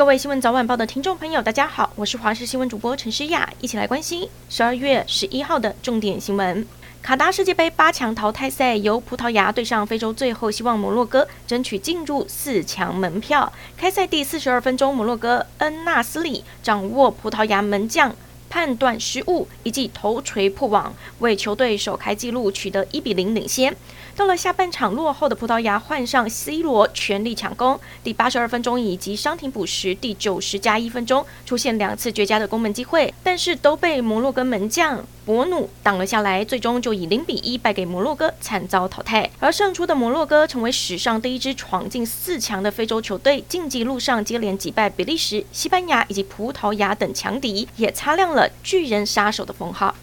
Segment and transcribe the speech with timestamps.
[0.00, 6.66] 各位新闻早晚报的听众朋友，大家好，我是华视新闻主播陈诗雅，一起来关心十二月十一号的重点新闻。
[7.02, 13.52] 卡达世界杯八强淘汰赛由葡萄牙对上非洲最后希望摩洛哥，争取进入四强门票。
[13.76, 18.10] 开赛第四十二分钟，摩洛哥恩纳斯里掌握葡萄牙门将
[18.50, 23.74] 判断失误，一记头锤破网，为球队首开纪录，取得一比零领先。
[24.16, 39.30] 到了下半场，落后的葡萄牙换上 C 罗全力抢攻，第八十二分钟以及伤停补时第九十加一分钟出现两次绝佳的攻门机会，但是都被摩洛哥门将博努挡了下来，最终就以零比一败给摩洛哥，惨遭淘汰。
[39.38, 49.94] 而胜出的摩洛哥成为史上第一支闯进四强的非洲球队，晋级路上接连击败比利时、西班牙以及葡萄牙等强敌，也擦亮了巨人杀手的封号。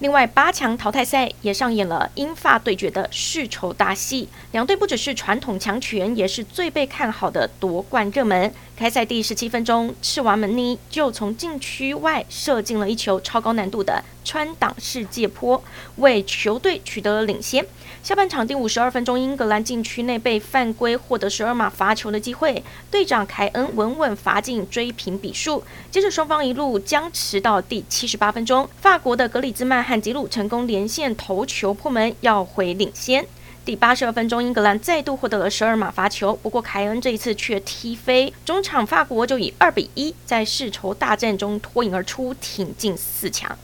[0.00, 8.52] 另外，八强淘汰赛也上演了英法对决的世仇大戏，两队不只是传统强权，也是最被看好的夺冠热门。
[8.76, 15.62] 开赛第十七分钟，赤瓦门尼就从禁区外射进了一球超高难度的穿挡世界坡，
[15.98, 17.64] 为球队取得了领先。
[18.02, 25.62] 下半场第五十二分钟，英格兰禁区内被犯规，获得十二码罚球的机会，队长凯恩稳稳罚进追平比数。
[25.92, 33.24] 接着双方一路僵持到第七十八分钟，法国的格里兹曼和吉鲁成功连线头球破门，要回领先。
[33.64, 38.32] 第八十二分钟，英格兰再度获得了十二码罚球，不过凯恩这一次却踢飞。
[38.44, 43.58] 中场法国就以二比一在世仇大战中脱颖而出，挺进四强。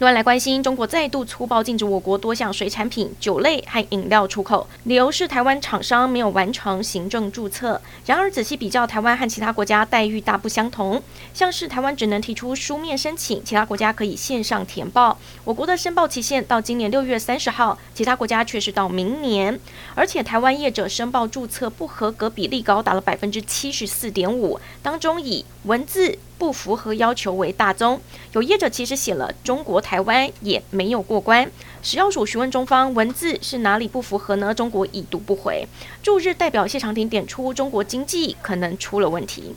[0.00, 7.82] 另外来关心，中国再度粗暴禁止我国多项水产品、酒类和饮料出口，理由是台湾厂商没有完成行政注册。
[8.06, 11.02] 然而仔细比较，台湾和其他国家待遇大不相同，
[11.34, 15.18] 像是台湾只能提出书面申请，其他国家可以线上填报。
[15.42, 19.58] 我国的申报期限到今年六月三十号，其他国家却是到明年。
[19.96, 28.00] 而且台湾业者申报注册不合格比例高达了百分之七十四点五，当中以文字不符合要求为大宗，
[28.32, 31.50] 有业者其实写了中国台湾也没有过关。
[31.82, 34.54] 食药署询问中方文字是哪里不符合呢？
[34.54, 35.66] 中国已读不回。
[36.02, 39.54] 驻日代表谢长廷点出中国经济可能出了问题。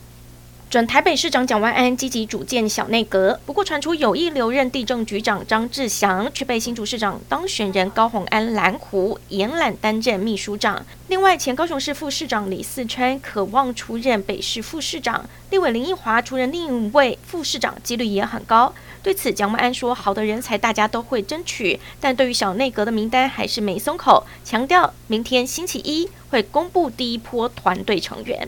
[0.71, 10.85] 准台北市长蒋万安积极组建小内阁，不过传出有意留任地政局长张志祥，却被新竹市长当选人高虹安蓝湖，延揽担任秘书长。
[11.09, 18.73] 另外，前高雄市副市长李四川渴望出任北市副市长，立委林奕华出任另一位副市长几率也很高。
[19.03, 28.47] 对此，蒋万安说：“好的人才大家都会争取，但对于小内阁的名单还是没松口，强调明天星期一会公布第一波团队成员。”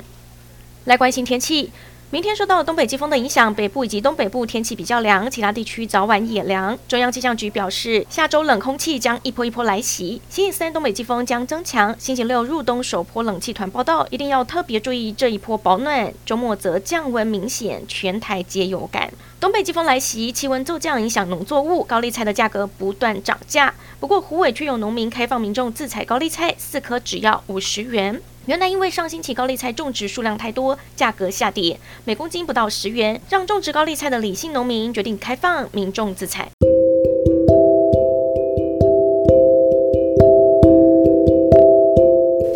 [0.85, 1.71] 来关心天气。
[2.13, 6.77] 明天受到东北季风的影响，北部以及东北部天气比较凉，其他地区早晚也凉。
[6.87, 16.13] 中央气象局表示，下周冷空气将一波一波来袭，星期三东北季风将增强，星期六入冬首波冷气团报到，一定要特别注意这一波保暖。
[16.23, 19.11] 周末则降温明显，全台皆有感。
[19.39, 23.73] 东北季风来袭，气温骤降，影响农作物，高丽菜的价格不断涨价。
[23.99, 28.21] 不过虎尾却有农民开放民众自采高丽菜，四颗只要五十元。
[28.45, 36.49] 原来因为上星期高丽菜种植数量太多，价格下跌，每公斤不到十元，让种植高丽菜的理性农民决定开放民众自采。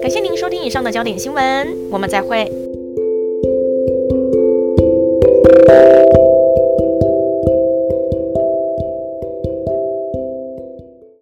[0.01, 2.66] 感谢您收听以上的焦点新闻，我们再会。